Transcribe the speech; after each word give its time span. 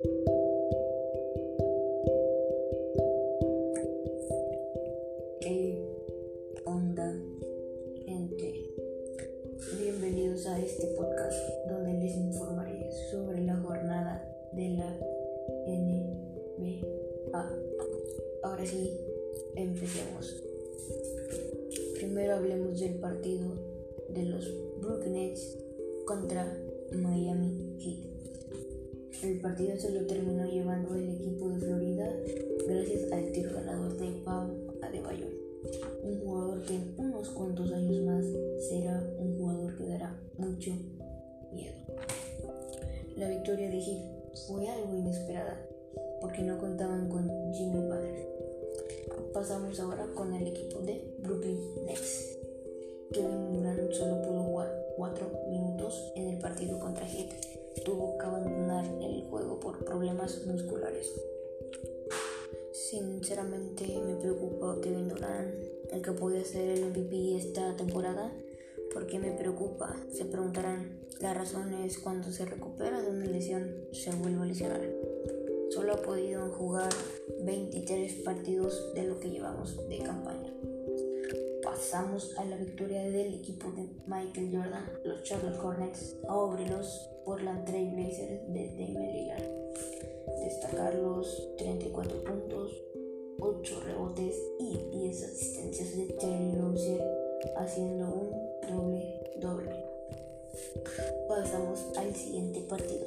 ¿Qué 0.00 0.12
onda, 6.64 7.20
gente? 8.06 8.70
Bienvenidos 9.80 10.46
a 10.46 10.60
este 10.60 10.86
podcast 10.96 11.36
donde 11.68 11.94
les 11.94 12.14
informaré 12.14 12.92
sobre 13.10 13.42
la 13.42 13.56
jornada 13.56 14.24
de 14.52 14.68
la 14.68 14.96
NBA. 15.66 16.86
Ahora 18.44 18.64
sí, 18.64 18.96
empecemos. 19.56 20.44
Primero 21.94 22.36
hablemos 22.36 22.78
del 22.78 23.00
partido 23.00 23.48
de 24.10 24.22
los 24.26 24.48
Brooklyn 24.80 25.14
Nets 25.14 25.58
contra 26.06 26.56
Miami 26.92 27.76
Heat. 27.80 28.07
El 29.22 29.40
partido 29.40 29.76
se 29.76 29.90
lo 29.90 30.06
terminó 30.06 30.46
llevando 30.46 30.94
el 30.94 31.08
equipo 31.08 31.48
de 31.48 31.58
Florida 31.58 32.08
gracias 32.68 33.10
al 33.10 33.32
tiro 33.32 33.52
ganador 33.52 33.96
de 33.96 34.12
Pau 34.24 34.48
Adebayor, 34.80 35.30
un 36.04 36.20
jugador 36.20 36.62
que 36.62 36.74
en 36.76 36.94
unos 36.96 37.28
cuantos 37.30 37.72
años 37.72 38.00
más 38.04 38.24
será 38.68 39.02
un 39.18 39.36
jugador 39.36 39.76
que 39.76 39.86
dará 39.88 40.16
mucho 40.36 40.70
miedo. 41.52 41.74
La 43.16 43.28
victoria 43.28 43.68
de 43.68 43.80
Heat 43.80 44.46
fue 44.46 44.68
algo 44.68 44.96
inesperada 44.96 45.66
porque 46.20 46.42
no 46.42 46.56
contaban 46.58 47.08
con 47.08 47.28
Jimmy 47.54 47.80
Butler. 47.80 48.28
Pasamos 49.34 49.80
ahora 49.80 50.06
con 50.14 50.32
el 50.32 50.46
equipo 50.46 50.80
de 50.82 51.02
Brooklyn 51.24 51.58
Nets. 51.86 52.38
Kevin 53.12 53.47
musculares. 60.48 61.12
Sinceramente 62.72 63.84
me 64.04 64.16
preocupa 64.16 64.80
Kevin 64.80 65.08
Durant, 65.08 65.54
el 65.92 66.02
que 66.02 66.12
puede 66.12 66.44
ser 66.44 66.68
el 66.70 66.86
MVP 66.86 67.36
esta 67.36 67.76
temporada. 67.76 68.32
¿Por 68.92 69.06
qué 69.06 69.18
me 69.18 69.32
preocupa? 69.32 69.96
Se 70.12 70.24
preguntarán. 70.24 70.98
La 71.20 71.34
razón 71.34 71.74
es 71.74 71.98
cuando 71.98 72.32
se 72.32 72.46
recupera 72.46 73.02
de 73.02 73.10
una 73.10 73.26
lesión, 73.26 73.74
se 73.92 74.10
vuelve 74.12 74.42
a 74.42 74.46
lesionar. 74.46 74.80
Solo 75.70 75.94
ha 75.94 76.02
podido 76.02 76.48
jugar 76.52 76.90
23 77.44 78.12
partidos 78.24 78.94
de 78.94 79.04
lo 79.04 79.20
que 79.20 79.30
llevamos 79.30 79.76
de 79.88 79.98
campaña 79.98 80.52
pasamos 81.78 82.36
a 82.38 82.44
la 82.44 82.56
victoria 82.56 83.02
del 83.02 83.34
equipo 83.34 83.70
de 83.70 83.88
Michael 84.06 84.50
Jordan, 84.52 84.90
los 85.04 85.22
Charlotte 85.22 85.58
Hornets, 85.62 86.16
sobre 86.26 86.68
los 86.68 87.08
Portland 87.24 87.64
Trail 87.66 87.94
Blazers 87.94 88.52
de 88.52 88.68
Damian 88.70 89.12
Lillard. 89.12 89.44
Destacar 90.44 90.94
los 90.94 91.56
34 91.56 92.24
puntos, 92.24 92.82
8 93.40 93.80
rebotes 93.86 94.36
y 94.58 94.76
10 94.98 95.22
asistencias 95.24 95.96
de 95.96 96.06
Terry 96.14 96.54
Rozier, 96.60 97.02
haciendo 97.56 98.06
un 98.06 98.70
doble 98.70 99.18
doble. 99.40 99.84
Pasamos 101.28 101.84
al 101.96 102.14
siguiente 102.14 102.60
partido. 102.68 103.06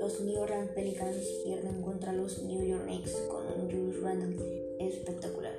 Los 0.00 0.20
New 0.20 0.40
Orleans 0.40 0.70
Pelicans 0.70 1.16
pierden 1.44 1.82
contra 1.82 2.12
los 2.12 2.42
New 2.42 2.64
York 2.64 2.84
Knicks 2.84 3.12
con 3.28 3.44
un 3.46 3.70
Julius 3.70 4.00
Randle 4.02 4.76
espectacular. 4.78 5.56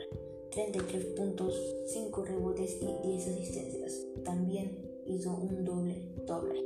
33 0.52 1.05
puntos, 1.17 1.53
5 1.88 2.25
rebotes 2.25 2.77
y 2.81 3.08
10 3.08 3.27
asistencias. 3.27 4.05
También 4.23 4.89
hizo 5.05 5.31
un 5.31 5.66
doble 5.66 5.95
doble. 6.25 6.64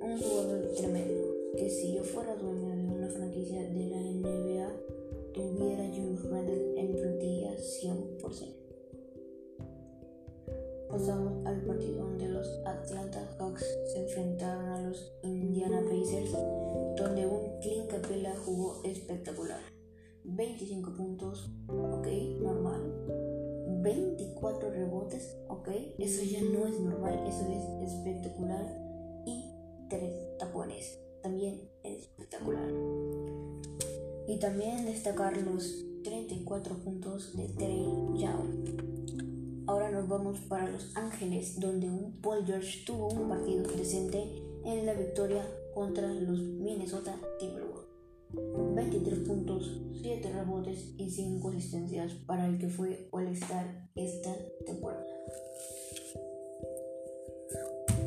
Un 0.00 0.20
jugador 0.20 0.72
tremendo 0.76 1.09
si 1.70 1.94
yo 1.94 2.02
fuera 2.02 2.34
dueño 2.34 2.74
de 2.74 2.88
una 2.88 3.08
franquicia 3.08 3.62
de 3.62 3.86
la 3.86 4.00
NBA 4.00 4.72
tuviera 5.32 5.84
Julius 5.86 6.28
Randle 6.28 6.80
en 6.80 6.96
plantilla 6.96 7.56
100%. 7.56 8.60
Pasamos 10.90 11.46
al 11.46 11.64
partido 11.64 12.02
donde 12.02 12.28
los 12.28 12.48
Atlanta 12.66 13.24
Hawks 13.38 13.64
se 13.92 14.00
enfrentaron 14.00 14.64
a 14.64 14.82
los 14.82 15.12
Indiana 15.22 15.80
Pacers, 15.88 16.32
donde 16.96 17.26
un 17.28 17.60
Clint 17.60 17.86
Capella 17.88 18.34
jugó 18.44 18.82
espectacular. 18.82 19.60
25 20.24 20.96
puntos, 20.96 21.52
ok, 21.68 22.08
normal. 22.40 22.82
24 23.82 24.70
rebotes, 24.70 25.38
ok, 25.46 25.68
eso 25.98 26.24
ya 26.24 26.42
no 26.42 26.66
es 26.66 26.80
normal, 26.80 27.24
eso 27.28 27.46
es 27.48 27.92
espectacular. 27.92 28.66
Y 29.24 29.52
3 29.88 30.38
tapones, 30.38 30.98
también. 31.22 31.69
Y 34.30 34.38
también 34.38 34.86
destacar 34.86 35.36
los 35.38 35.84
34 36.04 36.76
puntos 36.84 37.36
de 37.36 37.48
Trey 37.48 37.84
Young. 38.16 39.64
Ahora 39.66 39.90
nos 39.90 40.08
vamos 40.08 40.38
para 40.48 40.70
Los 40.70 40.96
Ángeles, 40.96 41.58
donde 41.58 41.88
un 41.88 42.12
Paul 42.22 42.46
George 42.46 42.84
tuvo 42.86 43.08
un 43.08 43.28
partido 43.28 43.64
decente 43.76 44.22
en 44.64 44.86
la 44.86 44.94
victoria 44.94 45.44
contra 45.74 46.06
los 46.14 46.38
Minnesota 46.38 47.16
Timberwolves. 47.40 47.88
23 48.76 49.18
puntos, 49.26 49.80
7 50.00 50.32
rebotes 50.32 50.94
y 50.96 51.10
5 51.10 51.48
asistencias 51.48 52.12
para 52.24 52.46
el 52.46 52.56
que 52.58 52.68
fue 52.68 53.08
All-Star 53.10 53.90
esta 53.96 54.32
temporada. 54.64 55.06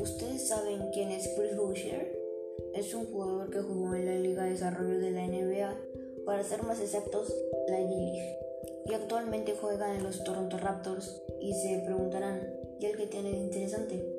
¿Ustedes 0.00 0.48
saben 0.48 0.88
quién 0.94 1.10
es 1.10 1.28
Chris 1.36 1.54
Boucher? 1.54 2.18
Es 2.74 2.94
un 2.94 3.04
jugador 3.12 3.50
que 3.50 3.60
jugó 3.60 3.94
en 3.94 4.06
la 4.06 4.18
Liga 4.18 4.44
de 4.44 4.52
Desarrollo 4.52 4.98
de 4.98 5.10
la 5.10 5.26
NBA, 5.26 5.76
para 6.24 6.44
ser 6.44 6.62
más 6.62 6.80
exactos, 6.80 7.34
la 7.68 7.78
G-League, 7.78 8.38
y 8.86 8.92
actualmente 8.92 9.54
juega 9.60 9.96
en 9.96 10.02
los 10.02 10.24
Toronto 10.24 10.58
Raptors 10.58 11.22
y 11.40 11.54
se 11.54 11.82
preguntarán, 11.84 12.40
¿y 12.80 12.86
el 12.86 12.96
que 12.96 13.06
tiene 13.06 13.30
de 13.30 13.38
interesante? 13.38 14.14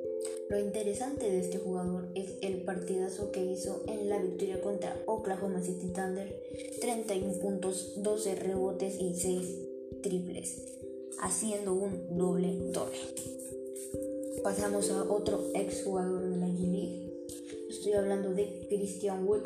Lo 0.48 0.58
interesante 0.58 1.30
de 1.30 1.40
este 1.40 1.58
jugador 1.58 2.08
es 2.14 2.34
el 2.40 2.62
partidazo 2.62 3.30
que 3.32 3.44
hizo 3.44 3.82
en 3.88 4.08
la 4.08 4.18
victoria 4.18 4.60
contra 4.60 4.96
Oklahoma 5.06 5.62
City 5.62 5.88
Thunder, 5.88 6.42
31 6.80 7.38
puntos, 7.40 7.94
12 8.02 8.34
rebotes 8.36 9.00
y 9.00 9.14
6 9.14 10.02
triples, 10.02 10.62
haciendo 11.20 11.74
un 11.74 12.16
doble 12.16 12.56
doble. 12.72 12.98
Pasamos 14.42 14.90
a 14.90 15.02
otro 15.02 15.50
ex 15.54 15.82
jugador 15.82 16.28
de 16.28 16.36
la 16.36 16.46
G-League. 16.46 17.26
Estoy 17.68 17.92
hablando 17.92 18.32
de 18.32 18.66
Christian 18.68 19.26
Wood, 19.26 19.42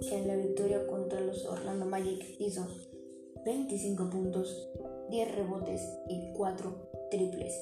en 0.00 0.26
la 0.26 0.36
victoria 0.36 0.86
contra 0.86 1.20
los 1.20 1.44
Orlando 1.44 1.84
Magic 1.84 2.24
hizo 2.38 2.66
25 3.44 4.10
puntos, 4.10 4.68
10 5.10 5.34
rebotes 5.34 5.82
y 6.08 6.32
4 6.32 6.90
triples. 7.10 7.54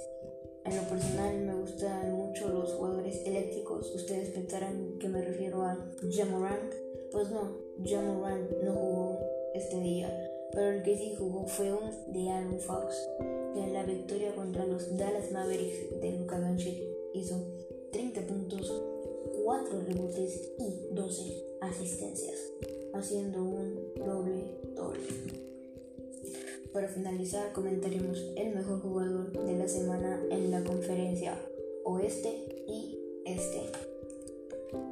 En 0.65 0.77
lo 0.77 0.83
personal 0.83 1.37
me 1.39 1.55
gustan 1.55 2.13
mucho 2.13 2.49
los 2.49 2.73
jugadores 2.75 3.27
eléctricos. 3.27 3.95
Ustedes 3.95 4.31
pensarán 4.31 4.99
que 4.99 5.09
me 5.09 5.23
refiero 5.23 5.63
a 5.63 5.79
Jamorant. 6.11 6.75
Pues 7.11 7.31
no, 7.31 7.57
Jamorant 7.85 8.51
no 8.63 8.73
jugó 8.73 9.19
este 9.55 9.81
día. 9.81 10.31
Pero 10.53 10.71
el 10.71 10.83
que 10.83 10.97
sí 10.97 11.15
jugó 11.19 11.47
fue 11.47 11.73
un 11.73 12.13
de 12.13 12.31
Aaron 12.31 12.61
Fox, 12.61 13.09
que 13.55 13.65
en 13.65 13.73
la 13.73 13.85
victoria 13.85 14.35
contra 14.35 14.67
los 14.67 14.97
Dallas 14.97 15.31
Mavericks 15.33 16.01
de 16.01 16.19
Luka 16.19 16.39
Doncic 16.39 16.83
hizo 17.15 17.37
30 17.93 18.21
puntos, 18.23 18.83
4 19.49 19.81
rebotes 19.81 20.53
y 20.59 20.95
12 20.95 21.23
asistencias, 21.63 22.37
haciendo 22.93 23.43
un 23.43 23.95
doble 23.95 24.61
doble. 24.77 25.01
Para 26.71 26.87
finalizar, 26.89 27.55
comentaremos 27.55 28.23
el 28.37 28.55
mejor 28.55 28.83
jugador 28.83 29.33
de 29.47 29.57
la 29.57 29.67
semana 29.67 30.23
en 30.31 30.51
la 30.51 30.63
conferencia 30.65 31.41
oeste 31.87 32.63
y 32.69 32.99
este. 33.25 33.63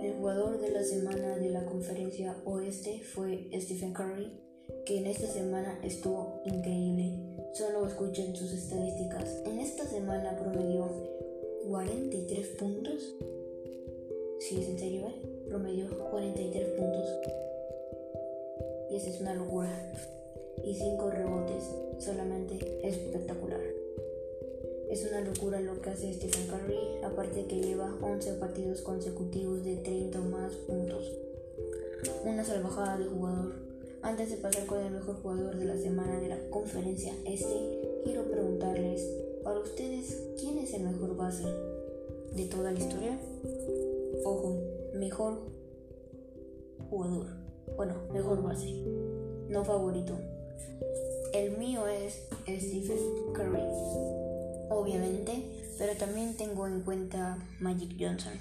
El 0.01 0.15
jugador 0.15 0.59
de 0.59 0.71
la 0.71 0.83
semana 0.83 1.37
de 1.37 1.51
la 1.51 1.67
conferencia 1.67 2.35
oeste 2.47 3.03
fue 3.03 3.51
Stephen 3.61 3.93
Curry, 3.93 4.41
que 4.87 5.01
en 5.01 5.07
esta 5.07 5.27
semana 5.27 5.79
estuvo 5.83 6.41
increíble. 6.47 7.13
Solo 7.53 7.87
escuchen 7.87 8.35
sus 8.35 8.55
estadísticas. 8.55 9.43
En 9.45 9.59
esta 9.59 9.87
semana 9.87 10.35
promedió 10.39 10.89
43 11.69 12.47
puntos. 12.59 13.17
Si 14.39 14.61
es 14.61 14.69
en 14.69 14.79
serio, 14.79 15.07
¿eh? 15.07 15.47
Promedió 15.49 15.89
43 16.11 16.69
puntos. 16.71 17.09
Y 18.91 18.97
esa 18.97 19.11
es 19.11 19.21
una 19.21 19.35
locura 19.35 19.71
y 20.63 20.75
5 20.75 21.11
rebotes, 21.11 21.65
solamente 21.99 22.57
espectacular. 22.87 23.61
Es 24.91 25.05
una 25.11 25.21
locura 25.21 25.61
lo 25.61 25.81
que 25.81 25.91
hace 25.91 26.13
Stephen 26.13 26.47
Curry, 26.47 27.05
aparte 27.05 27.47
que 27.47 27.61
lleva 27.61 27.97
11 28.01 28.35
partidos 28.35 28.83
consecutivos 28.83 29.65
de 29.65 29.77
30 29.77 30.21
o 30.21 30.25
más 30.25 30.53
puntos. 30.55 31.13
Una 32.25 32.45
salvajada 32.45 32.99
de 32.99 33.07
jugador. 33.07 33.55
Antes 34.03 34.31
de 34.31 34.37
pasar 34.37 34.67
con 34.67 34.79
el 34.79 34.93
mejor 34.93 35.17
jugador 35.23 35.57
de 35.57 35.65
la 35.65 35.77
semana 35.77 36.21
de 36.21 36.29
la 36.29 36.39
conferencia 36.51 37.13
este, 37.25 38.01
quiero 38.05 38.25
preguntarles, 38.31 39.03
para 39.43 39.61
ustedes, 39.61 40.23
¿quién 40.39 40.59
es 40.59 40.75
el 40.75 40.83
mejor 40.83 41.17
base 41.17 41.45
de 42.35 42.45
toda 42.45 42.71
la 42.71 42.79
historia? 42.79 43.19
Mejor 44.99 45.53
jugador, 46.89 47.27
Bueno, 47.77 47.95
mejor 48.13 48.43
base. 48.43 48.85
No 49.49 49.65
favorito. 49.65 50.19
El 51.35 51.59
mío 51.59 51.87
es 51.87 52.29
Stephen 52.47 52.99
Curry. 53.35 53.63
Obviamente, 54.71 55.65
pero 55.79 55.95
también 55.97 56.37
tengo 56.37 56.67
en 56.67 56.81
cuenta 56.81 57.39
Magic 57.61 57.97
Johnson. 57.99 58.33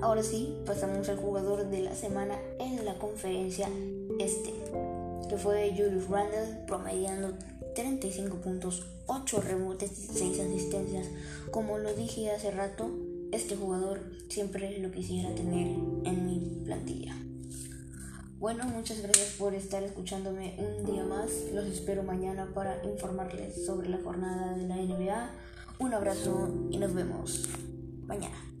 Ahora 0.00 0.22
sí, 0.22 0.56
pasamos 0.64 1.08
al 1.08 1.16
jugador 1.16 1.68
de 1.68 1.82
la 1.82 1.94
semana 1.94 2.38
en 2.58 2.84
la 2.84 2.94
conferencia 2.98 3.68
este, 4.18 4.54
que 5.28 5.36
fue 5.36 5.74
Julius 5.76 6.08
Randle 6.08 6.64
promediando 6.66 7.34
35 7.74 8.36
puntos, 8.38 8.86
8 9.06 9.40
rebotes 9.40 9.90
y 9.98 10.18
6 10.18 10.40
asistencias. 10.40 11.08
Como 11.50 11.78
lo 11.78 11.92
dije 11.94 12.30
hace 12.30 12.50
rato, 12.50 12.90
este 13.34 13.56
jugador 13.56 14.00
siempre 14.28 14.78
lo 14.78 14.90
quisiera 14.90 15.34
tener 15.34 15.66
en 16.04 16.26
mi 16.26 16.64
plantilla. 16.64 17.16
Bueno, 18.38 18.64
muchas 18.64 19.00
gracias 19.02 19.34
por 19.38 19.54
estar 19.54 19.82
escuchándome 19.82 20.54
un 20.58 20.84
día 20.84 21.04
más. 21.04 21.30
Los 21.52 21.66
espero 21.66 22.02
mañana 22.02 22.50
para 22.54 22.84
informarles 22.84 23.64
sobre 23.64 23.88
la 23.88 23.98
jornada 23.98 24.56
de 24.56 24.68
la 24.68 24.76
NBA. 24.76 25.30
Un 25.78 25.94
abrazo 25.94 26.68
y 26.70 26.78
nos 26.78 26.94
vemos 26.94 27.48
mañana. 28.06 28.53